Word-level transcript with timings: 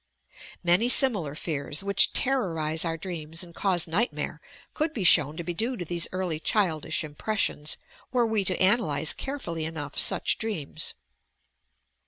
Many 0.63 0.89
similar 0.89 1.35
fears, 1.35 1.83
which 1.83 2.11
terrorize 2.11 2.83
our 2.83 2.97
dreams 2.97 3.43
and 3.43 3.53
cause 3.53 3.87
nightmare, 3.87 4.41
could 4.73 4.93
be 4.95 5.03
shown 5.03 5.37
to 5.37 5.43
be 5.43 5.53
due 5.53 5.77
to 5.77 5.85
these 5.85 6.07
early 6.11 6.39
childish 6.39 7.03
impressions, 7.03 7.77
were 8.11 8.25
we 8.25 8.43
to 8.45 8.59
analyse 8.59 9.13
carefully 9.13 9.63
enough 9.63 9.99
such 9.99 10.39
dreams. 10.39 10.95